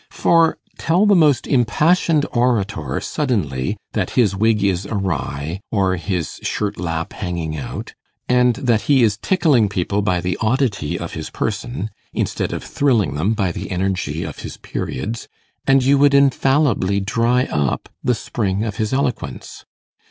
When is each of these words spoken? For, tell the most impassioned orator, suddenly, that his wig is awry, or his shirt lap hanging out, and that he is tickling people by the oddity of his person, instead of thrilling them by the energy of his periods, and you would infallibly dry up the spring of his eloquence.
For, 0.09 0.57
tell 0.79 1.05
the 1.05 1.13
most 1.13 1.45
impassioned 1.45 2.25
orator, 2.31 2.99
suddenly, 2.99 3.77
that 3.93 4.09
his 4.17 4.35
wig 4.35 4.63
is 4.63 4.87
awry, 4.87 5.61
or 5.71 5.95
his 5.97 6.39
shirt 6.41 6.79
lap 6.79 7.13
hanging 7.13 7.55
out, 7.55 7.93
and 8.27 8.55
that 8.55 8.81
he 8.89 9.03
is 9.03 9.17
tickling 9.21 9.69
people 9.69 10.01
by 10.01 10.19
the 10.19 10.37
oddity 10.41 10.97
of 10.97 11.13
his 11.13 11.29
person, 11.29 11.91
instead 12.13 12.51
of 12.51 12.63
thrilling 12.63 13.13
them 13.13 13.33
by 13.35 13.51
the 13.51 13.69
energy 13.69 14.23
of 14.23 14.39
his 14.39 14.57
periods, 14.57 15.27
and 15.67 15.83
you 15.83 15.99
would 15.99 16.15
infallibly 16.15 16.99
dry 16.99 17.43
up 17.51 17.87
the 18.03 18.15
spring 18.15 18.63
of 18.63 18.77
his 18.77 18.93
eloquence. 18.93 19.65